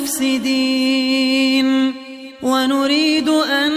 المفسدين. 0.00 1.94
ونريد 2.42 3.28
أن 3.28 3.72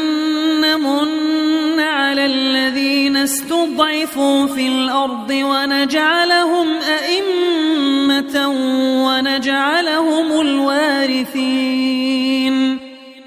نمن 0.61 1.79
على 1.79 2.25
الذين 2.25 3.17
استضعفوا 3.17 4.47
في 4.47 4.67
الأرض 4.67 5.29
ونجعلهم 5.29 6.67
أئمة 6.81 8.49
ونجعلهم 9.05 10.41
الوارثين. 10.41 12.03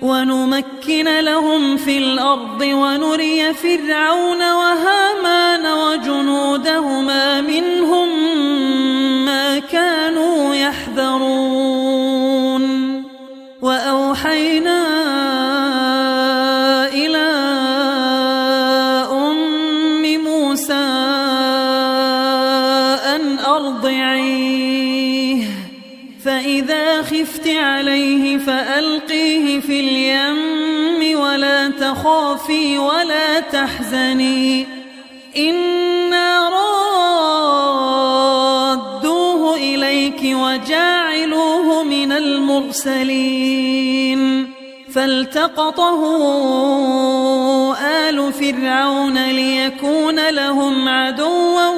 ونمكن 0.03 1.21
لهم 1.21 1.77
في 1.77 1.99
الأرض 1.99 2.61
ونري 2.63 3.55
فرعون 3.55 4.43
وهامان 4.53 5.67
وجنودهما 5.67 7.41
منهم 7.41 7.76
تخافي 31.87 32.79
ولا 32.79 33.41
تحزني. 33.41 34.67
إنا 35.37 36.49
رادوه 38.69 39.55
إليك 39.55 40.21
وجاعلوه 40.25 41.83
من 41.83 42.13
المرسلين. 42.13 43.47
فالتقطه 44.95 46.01
آل 48.09 48.33
فرعون 48.33 49.31
ليكون 49.31 50.29
لهم 50.29 50.89
عدوا 50.89 51.69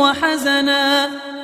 وحزنا. 0.00 1.10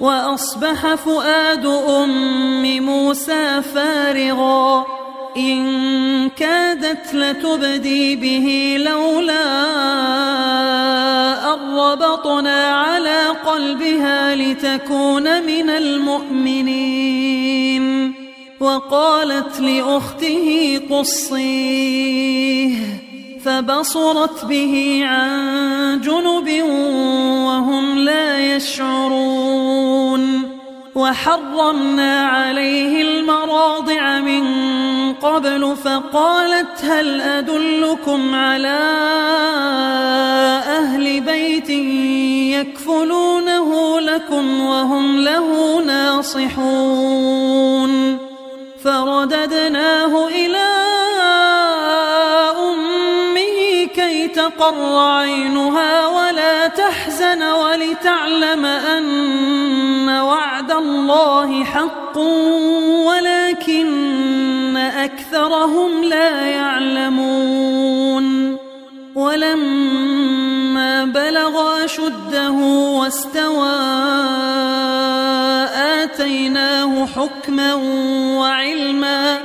وأصبح 0.00 0.94
فؤاد 0.94 1.66
أم 1.66 2.80
موسى 2.80 3.62
فارغا. 3.74 4.86
إن 5.36 6.28
كادت 6.28 7.14
لتبدي 7.14 8.16
به 8.16 8.76
لولا 8.78 9.54
أن 11.54 11.78
ربطنا 11.78 12.68
على 12.74 13.26
قلبها 13.46 14.34
لتكون 14.34 15.42
من 15.42 15.70
المؤمنين. 15.70 17.10
وقالت 18.60 19.60
لأخته 19.60 20.80
قصيه. 20.90 22.70
فبصرت 23.44 24.44
به 24.44 25.02
عن 25.04 26.00
جنب 26.00 26.62
وهم 27.46 27.98
لا 27.98 28.56
يشعرون. 28.56 30.20
وحرمنا 30.94 32.26
عليه 32.26 33.02
المراضع 33.02 34.18
من 34.18 34.44
قبل 35.12 35.76
فقالت 35.84 36.84
هل 36.84 37.20
أدلكم 37.20 38.34
على 38.34 38.78
أهل 40.66 41.20
بيت 41.20 41.70
يكفلونه 42.60 44.00
لكم 44.00 44.60
وهم 44.60 45.20
له 45.20 45.80
ناصحون؟ 45.86 47.50
فرددناه 48.84 50.28
إلى 50.28 50.89
تقر 54.60 54.98
عينها 54.98 56.06
ولا 56.06 56.68
تحزن 56.68 57.42
ولتعلم 57.42 58.64
أن 58.64 60.08
وعد 60.08 60.70
الله 60.70 61.64
حق 61.64 62.18
ولكن 63.06 64.76
أكثرهم 64.76 66.04
لا 66.04 66.46
يعلمون 66.46 67.76
ولما 69.14 71.04
بلغ 71.04 71.84
أشده 71.84 72.50
واستوى 72.50 73.70
آتيناه 76.02 77.06
حكما 77.06 77.74
وعلما 78.38 79.38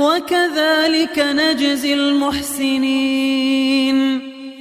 وكذلك 0.00 1.18
نجزي 1.18 1.94
المحسنين 1.94 3.42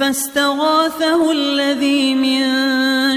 فاستغاثه 0.00 1.32
الذي 1.32 2.14
من 2.14 2.40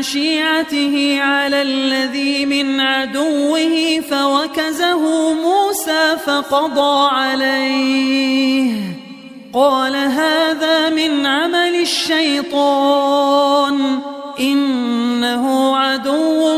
شيعته 0.01 1.18
على 1.21 1.62
الذي 1.62 2.45
من 2.45 2.80
عدوه 2.80 4.03
فوكزه 4.09 5.33
موسى 5.33 6.18
فقضى 6.25 7.09
عليه. 7.12 8.81
قال 9.53 9.95
هذا 9.95 10.89
من 10.89 11.25
عمل 11.25 11.75
الشيطان 11.81 12.94
إنه 14.39 15.77
عدو 15.77 16.57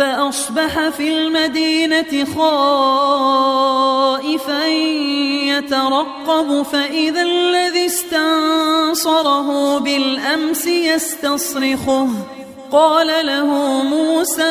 فأصبح 0.00 0.88
في 0.88 1.18
المدينة 1.18 2.24
خائفا 2.36 3.06
يترقب 5.46 6.62
فإذا 6.62 7.22
الذي 7.22 7.86
استنصره 7.86 9.78
بالأمس 9.78 10.66
يستصرخه. 10.66 12.08
قال 12.72 13.26
له 13.26 13.46
موسى 13.82 14.42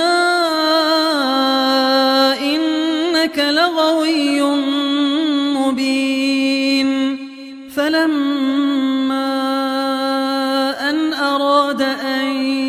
إنك 2.41 3.39
لغوي 3.39 4.41
مبين. 5.57 7.19
فلما 7.75 9.29
أن 10.89 11.13
أراد 11.13 11.81
أن 11.81 12.68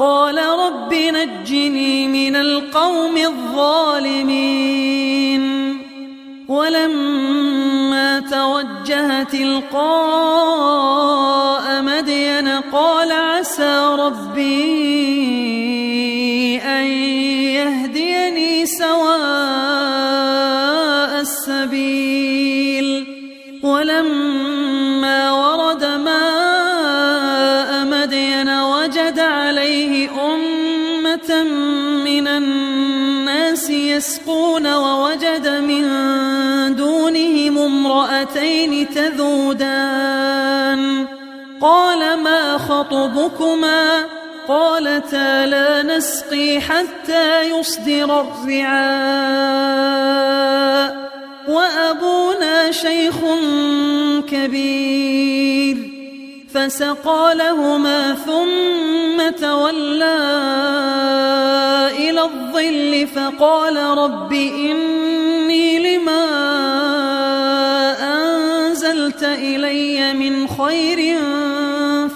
قال 0.00 0.38
رب 0.38 0.94
نجني 0.94 2.06
من 2.08 2.36
القوم 2.36 3.16
الظالمين. 3.16 4.80
ولما 6.48 8.20
توجه 8.20 9.22
تلقاء 9.22 9.82
مدين 11.82 12.48
قال 12.48 13.12
عسى 13.12 13.96
ربي 13.98 14.89
يسقون 34.00 34.74
ووجد 34.74 35.48
من 35.48 35.84
دونهم 36.76 37.58
امرأتين 37.58 38.88
تذودان. 38.94 40.80
قال 41.60 42.22
ما 42.22 42.58
خطبكما؟ 42.58 44.04
قالتا 44.48 45.46
لا 45.46 45.82
نسقي 45.82 46.60
حتى 46.60 47.42
يصدر 47.42 48.20
الرعاء. 48.20 48.80
وأبونا 51.48 52.70
شيخ 52.70 53.16
كبير. 54.28 55.76
فسقى 56.54 57.34
لهما 57.34 58.14
ثم 58.26 58.99
تولى 59.30 60.20
إلى 61.98 62.22
الظل 62.22 63.06
فقال 63.14 63.76
رب 63.76 64.32
إني 64.32 65.78
لما 65.78 66.26
أنزلت 68.14 69.22
إلي 69.22 70.12
من 70.14 70.48
خير 70.48 71.18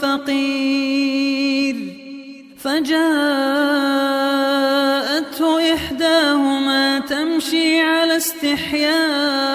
فقير 0.02 1.76
فجاءته 2.58 3.04
إحداهما 5.74 6.98
تمشي 6.98 7.80
على 7.80 8.16
استحياء 8.16 9.54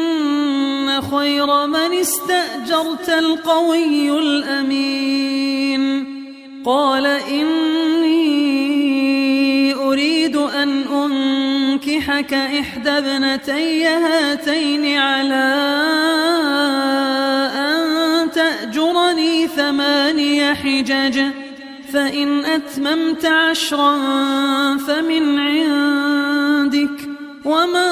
خير 1.11 1.67
من 1.67 1.93
استأجرت 1.93 3.09
القوي 3.09 4.19
الأمين. 4.19 5.81
قال 6.65 7.05
إني 7.05 8.61
أريد 9.73 10.35
أن 10.35 10.69
أنكحك 10.81 12.33
إحدى 12.33 12.89
ابنتي 12.89 13.85
هاتين 13.85 14.97
على 14.97 15.47
أن 17.55 18.31
تأجرني 18.31 19.47
ثماني 19.47 20.55
حجج 20.55 21.21
فإن 21.93 22.45
أتممت 22.45 23.25
عشرا 23.25 23.97
فمن 24.77 25.39
عندك 25.39 27.09
وما 27.45 27.91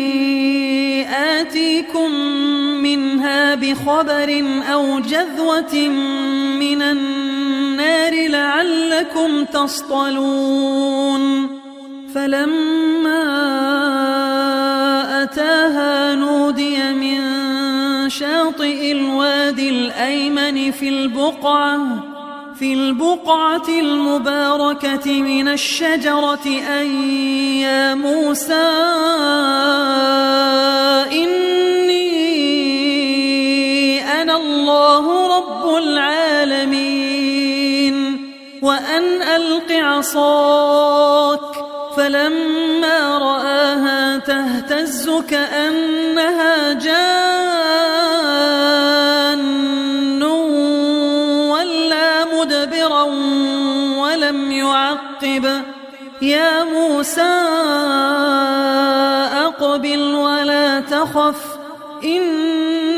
بخبر 3.61 4.29
أو 4.73 4.99
جذوة 4.99 5.75
من 6.59 6.81
النار 6.81 8.27
لعلكم 8.27 9.45
تصطلون. 9.45 11.21
فلما 12.15 13.23
أتاها 15.23 16.15
نودي 16.15 16.93
من 16.93 17.19
شاطئ 18.09 18.91
الوادي 18.91 19.69
الأيمن 19.69 20.71
في 20.71 20.89
البقعة 20.89 21.79
في 22.59 22.73
البقعة 22.73 23.69
المباركة 23.69 25.21
من 25.21 25.47
الشجرة 25.47 26.47
أن 26.47 26.87
يا 27.65 27.95
موسى 27.95 28.69
إني 31.11 32.10
الله 34.71 35.37
رب 35.37 35.75
العالمين. 35.75 37.95
وأن 38.61 39.21
ألق 39.21 39.71
عصاك 39.71 41.39
فلما 41.97 43.17
رآها 43.17 44.17
تهتز 44.17 45.09
كأنها 45.29 46.73
جان. 46.73 47.01
ولا 51.51 52.25
مدبرا 52.25 53.03
ولم 53.97 54.51
يعقب. 54.51 55.61
يا 56.21 56.63
موسى 56.63 57.33
أقبل 59.45 60.15
ولا 60.15 60.79
تخف 60.79 61.41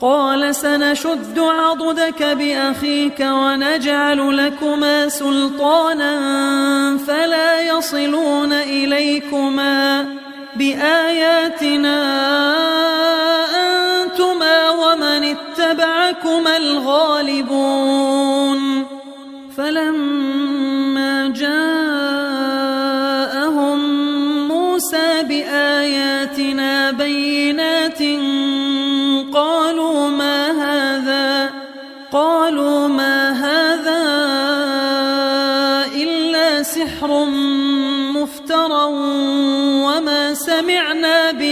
قال 0.00 0.54
سنشد 0.54 1.38
عضدك 1.38 2.22
بأخيك 2.22 3.20
ونجعل 3.20 4.36
لكما 4.36 5.08
سلطانا 5.08 6.12
فلا 7.06 7.60
يصلون 7.60 8.52
إليكما 8.52 10.06
بآياتنا. 10.56 11.98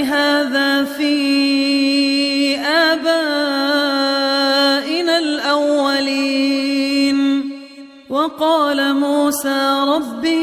بهذا 0.07 0.85
في 0.85 2.59
آبائنا 2.59 3.09
الأولين. 5.19 7.17
وقال 8.11 8.95
موسى 8.95 9.85
ربي 9.89 10.37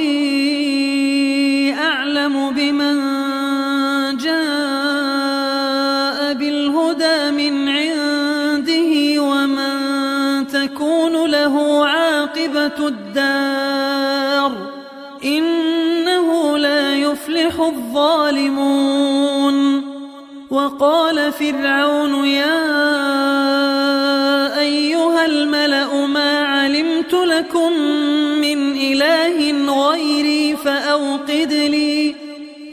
أعلم 1.74 2.52
بمن 2.52 2.98
جاء 4.18 4.34
بالهدى 6.34 7.32
من 7.32 7.70
عنده 7.70 9.22
ومن 9.22 10.48
تكون 10.48 11.32
له 11.32 11.86
عاقبة 11.86 12.88
الدار. 12.88 14.74
إنه 15.26 16.58
لا 16.58 16.96
يفلح 16.96 17.60
الظالمون. 17.60 19.03
وقال 20.74 21.32
فرعون 21.34 22.26
يا 22.26 22.60
أيها 24.60 25.26
الملأ 25.26 26.06
ما 26.06 26.40
علمت 26.40 27.14
لكم 27.14 27.74
من 28.42 28.76
إله 28.78 29.52
غيري 29.90 30.56
فأوقد 30.56 31.54
لي 31.54 32.16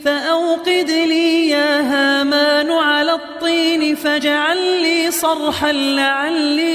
فأوقد 0.04 0.90
لي 0.90 1.48
يا 1.48 1.80
هامان 1.80 2.70
على 2.70 3.12
الطين 3.12 3.94
فاجعل 3.94 4.82
لي 4.82 5.10
صرحا 5.10 5.72
لعلي 5.72 6.70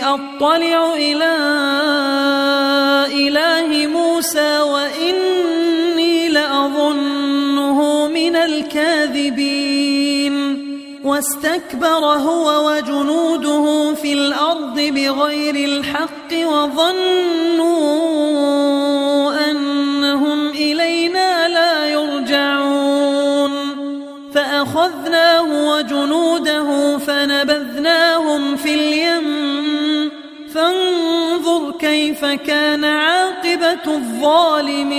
أطلع 0.00 0.94
إلى 0.94 1.36
إله 3.12 3.86
موسى 3.86 4.60
وإني 4.60 5.27
من 8.78 8.84
الكاذبين. 8.84 10.68
واستكبر 11.04 12.04
هو 12.04 12.70
وجنوده 12.70 13.94
في 13.94 14.12
الأرض 14.12 14.80
بغير 14.80 15.54
الحق 15.54 16.32
وظنوا 16.32 17.70
أنهم 19.50 20.48
إلينا 20.48 21.48
لا 21.48 21.86
يرجعون. 21.86 23.50
فأخذناه 24.34 25.70
وجنوده 25.70 26.98
فنبذناهم 26.98 28.56
في 28.56 28.74
اليم. 28.74 30.10
فانظر 30.54 31.72
كيف 31.80 32.24
كان 32.24 32.84
عاقبة 32.84 33.94
الظالمين. 33.94 34.98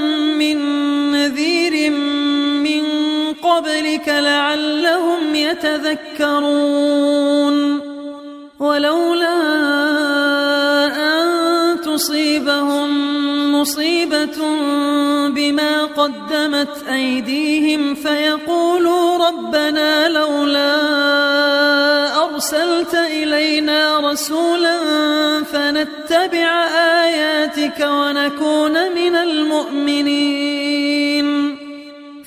قبلك 3.51 4.07
لعلهم 4.07 5.35
يتذكرون. 5.35 6.81
ولولا 8.59 9.37
أن 10.95 11.81
تصيبهم 11.81 12.89
مصيبة 13.55 14.37
بما 15.29 15.83
قدمت 15.85 16.87
أيديهم 16.91 17.95
فيقولوا 17.95 19.27
ربنا 19.27 20.09
لولا 20.09 20.77
أرسلت 22.23 22.95
إلينا 22.95 23.99
رسولا 23.99 24.77
فنتبع 25.43 26.65
آياتك 27.03 27.87
ونكون 27.89 28.91
من 28.91 29.15
المؤمنين. 29.15 30.61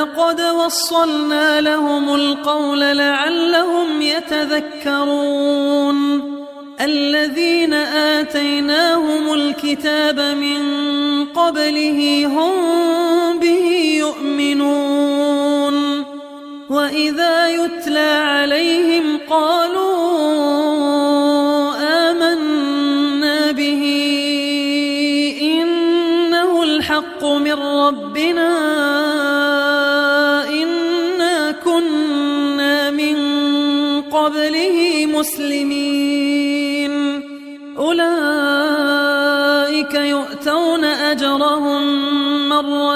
ولقد 0.00 0.40
وصلنا 0.40 1.60
لهم 1.60 2.14
القول 2.14 2.80
لعلهم 2.80 4.02
يتذكرون. 4.02 5.50
الذين 6.80 7.74
آتيناهم 7.74 9.34
الكتاب 9.34 10.20
من 10.20 10.60
قبله 11.26 12.26
هم 12.26 12.54
به 13.38 13.66
يؤمنون. 13.98 15.76
وإذا 16.70 17.48
يتلى 17.48 18.22
عليهم 18.24 19.18
قالوا 19.30 19.89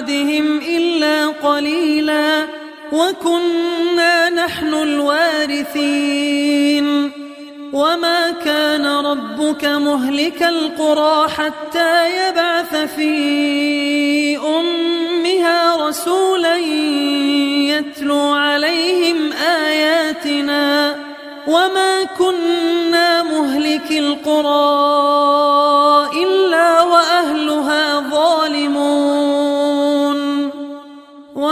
بعدهم 0.00 0.58
إلا 0.58 1.26
قليلا 1.26 2.46
وكنا 2.92 4.30
نحن 4.30 4.74
الوارثين 5.54 6.40
وما 7.72 8.30
كان 8.30 8.86
ربك 8.86 9.64
مهلك 9.64 10.42
القرى 10.42 11.28
حتى 11.28 12.16
يبعث 12.16 12.76
في 12.96 14.36
أمها 14.36 15.88
رسولا 15.88 16.56
يتلو 17.68 18.32
عليهم 18.32 19.32
آياتنا 19.32 20.96
وما 21.46 22.04
كنا 22.18 23.22
مهلك 23.22 23.90
القرى 23.90 24.90
إلا 26.22 26.80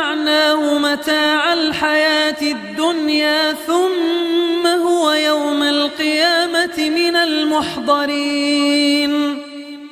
متعناه 0.00 0.78
متاع 0.78 1.52
الحياة 1.52 2.42
الدنيا 2.42 3.52
ثم 3.52 4.66
هو 4.66 5.12
يوم 5.12 5.62
القيامة 5.62 6.78
من 6.78 7.16
المحضرين 7.16 8.62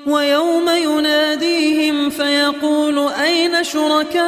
ويوم 0.06 0.68
يناديهم 0.68 2.10
فيقول 2.10 3.08
أين 3.08 3.64
شركائي 3.64 4.22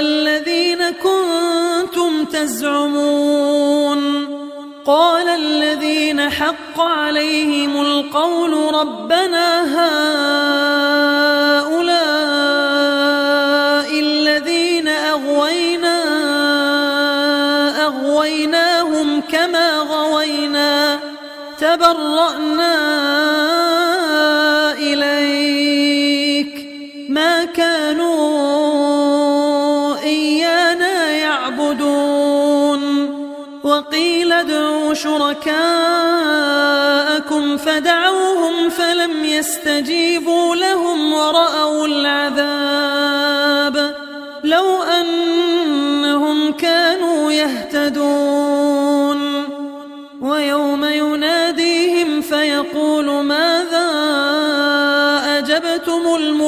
الذين 0.00 0.90
كنتم 0.90 2.24
تزعمون 2.24 3.96
قال 4.86 5.28
الذين 5.28 6.30
حق 6.30 6.80
عليهم 6.80 7.80
القول 7.80 8.74
ربنا 8.74 9.62
هؤلاء 9.62 11.25
تبرأنا 22.36 22.76
إليك. 24.78 26.66
ما 27.08 27.44
كانوا 27.44 28.26
إيانا 30.02 31.10
يعبدون. 31.10 32.82
وقيل 33.64 34.32
ادعوا 34.32 34.94
شركاءكم 34.94 35.56
فدعوهم 37.56 38.70
فلم 38.70 39.24
يستجيبوا 39.24 40.56
لهم 40.56 41.12
ورأوا 41.12 41.86
العذاب. 41.86 43.26
لو 44.44 44.82
أنهم 44.82 46.52
كانوا 46.52 47.32
يهتدون. 47.32 48.45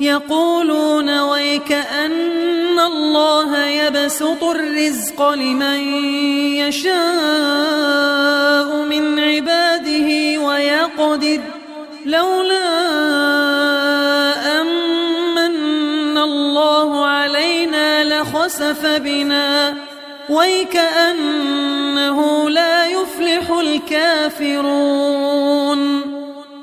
يقولون 0.00 1.20
ويك 1.20 1.72
أن 1.72 2.80
الله 2.80 3.66
يبسط 3.66 4.44
الرزق 4.44 5.30
لمن 5.30 6.04
يشاء 6.54 6.90
من 8.90 9.18
عباده 9.18 10.38
ويقدر. 10.40 11.40
لولا 12.06 12.70
أمن 14.60 16.18
الله 16.18 17.06
علينا 17.06 18.04
لخسف 18.04 18.86
بنا. 18.86 19.74
ويكأنه 20.28 21.70
لا 22.50 22.86
يفلح 22.86 23.50
الكافرون. 23.50 24.80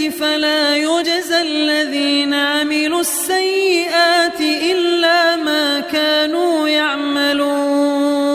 فلا 0.00 0.76
يجزى 0.76 1.40
الذين 1.40 2.34
عملوا 2.34 3.00
السيئات 3.00 4.40
إلا 4.40 5.36
ما 5.36 5.80
كانوا 5.80 6.68
يعملون. 6.68 8.26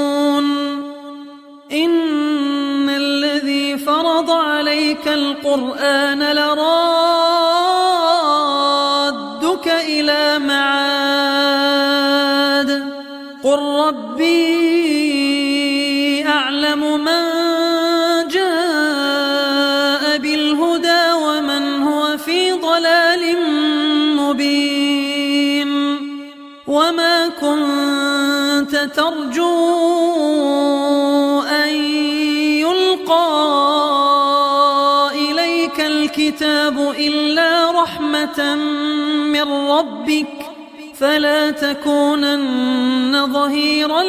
إن 1.71 2.89
الذي 2.89 3.78
فرض 3.78 4.32
عليك 4.32 5.08
القرآن 5.08 6.24
لرادك 6.24 7.01
الكتاب 36.32 36.96
إلا 37.00 37.72
رحمة 37.84 38.56
من 39.36 39.52
ربك 39.52 40.28
فلا 41.00 41.52
تكونن 41.52 43.34
ظهيرا 43.34 44.04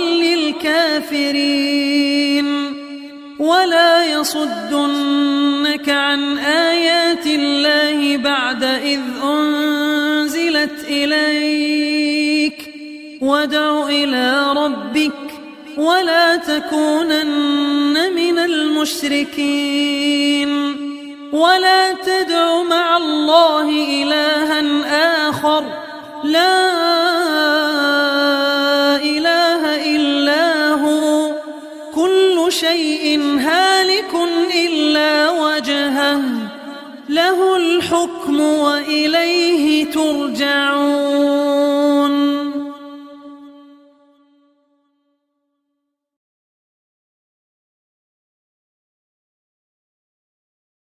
للكافرين 0.75 1.43
ولا 3.39 4.05
يصدنك 4.05 5.89
عن 5.89 6.39
آيات 6.39 7.27
الله 7.27 8.17
بعد 8.17 8.65
إذ 8.65 9.01
أنزلت 9.25 10.85
إليك 10.89 12.75
وادع 13.21 13.89
إلى 13.89 14.53
ربك 14.57 15.13
ولا 15.77 16.37
تكونن 16.37 18.15
من 18.15 18.39
المشركين 18.39 19.73
ولا 21.33 21.93
تدع 21.93 22.63
مع 22.63 22.97
الله 22.97 23.69
إلها 24.03 24.63
آخر. 25.29 25.65
لا 26.25 26.65
إله 28.97 29.97
إلا 29.97 30.69
هو. 30.69 31.31
كل 31.95 32.47
شيء 32.53 33.21
هالك 33.39 34.15
إلا 34.67 35.31
وجهه. 35.31 36.21
له 37.09 37.57
الحكم 37.57 38.41
وإليه 38.41 39.91
ترجعون. 39.91 40.83